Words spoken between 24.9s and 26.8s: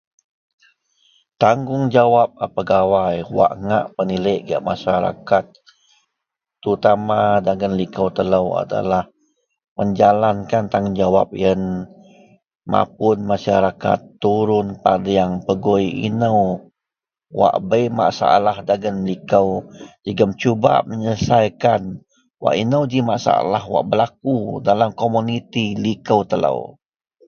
komuniti liko telou